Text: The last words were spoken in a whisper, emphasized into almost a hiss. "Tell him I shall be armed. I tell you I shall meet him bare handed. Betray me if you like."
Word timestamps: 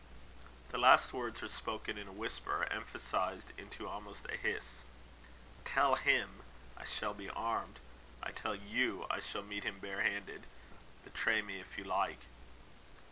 The 0.69 0.79
last 0.79 1.13
words 1.13 1.43
were 1.43 1.47
spoken 1.47 1.95
in 1.95 2.07
a 2.07 2.11
whisper, 2.11 2.67
emphasized 2.71 3.53
into 3.55 3.87
almost 3.87 4.25
a 4.29 4.35
hiss. 4.35 4.81
"Tell 5.63 5.93
him 5.93 6.41
I 6.75 6.85
shall 6.85 7.13
be 7.13 7.29
armed. 7.29 7.79
I 8.23 8.31
tell 8.31 8.55
you 8.55 9.05
I 9.11 9.19
shall 9.19 9.43
meet 9.43 9.63
him 9.63 9.77
bare 9.77 10.01
handed. 10.01 10.45
Betray 11.03 11.43
me 11.43 11.59
if 11.59 11.77
you 11.77 11.83
like." 11.83 12.21